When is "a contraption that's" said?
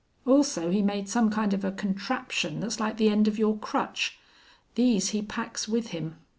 1.63-2.79